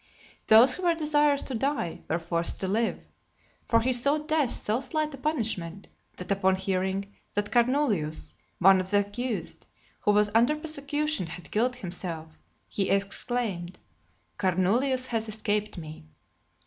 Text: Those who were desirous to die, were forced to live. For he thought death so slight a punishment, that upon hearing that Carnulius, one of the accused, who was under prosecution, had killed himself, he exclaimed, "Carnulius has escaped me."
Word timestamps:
Those 0.47 0.73
who 0.73 0.81
were 0.81 0.95
desirous 0.95 1.43
to 1.43 1.53
die, 1.53 2.01
were 2.09 2.17
forced 2.17 2.59
to 2.61 2.67
live. 2.67 3.05
For 3.67 3.81
he 3.81 3.93
thought 3.93 4.27
death 4.27 4.49
so 4.49 4.81
slight 4.81 5.13
a 5.13 5.17
punishment, 5.19 5.87
that 6.17 6.31
upon 6.31 6.55
hearing 6.55 7.13
that 7.35 7.51
Carnulius, 7.51 8.33
one 8.57 8.79
of 8.81 8.89
the 8.89 9.01
accused, 9.01 9.67
who 9.99 10.09
was 10.11 10.31
under 10.33 10.55
prosecution, 10.55 11.27
had 11.27 11.51
killed 11.51 11.75
himself, 11.75 12.35
he 12.67 12.89
exclaimed, 12.89 13.77
"Carnulius 14.39 15.05
has 15.05 15.29
escaped 15.29 15.77
me." 15.77 16.05